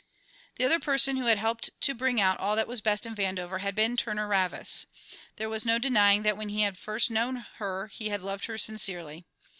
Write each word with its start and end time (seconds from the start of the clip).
The 0.55 0.65
other 0.65 0.79
person 0.79 1.15
who 1.17 1.27
had 1.27 1.37
helped 1.37 1.79
to 1.81 1.93
bring 1.93 2.19
out 2.19 2.39
all 2.39 2.55
that 2.55 2.67
was 2.67 2.81
best 2.81 3.05
in 3.05 3.13
Vandover 3.13 3.59
had 3.59 3.75
been 3.75 3.95
Turner 3.95 4.27
Ravis. 4.27 4.87
There 5.35 5.47
was 5.47 5.63
no 5.63 5.77
denying 5.77 6.23
that 6.23 6.37
when 6.37 6.49
he 6.49 6.63
had 6.63 6.75
first 6.79 7.11
known 7.11 7.45
her 7.57 7.85
he 7.85 8.09
had 8.09 8.23
loved 8.23 8.45
her 8.45 8.57
sincerely. 8.57 9.27